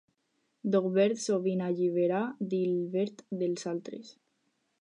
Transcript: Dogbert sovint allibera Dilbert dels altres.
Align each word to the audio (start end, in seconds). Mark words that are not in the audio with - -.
Dogbert 0.75 1.21
sovint 1.25 1.61
allibera 1.67 2.23
Dilbert 2.55 3.25
dels 3.43 3.71
altres. 3.75 4.13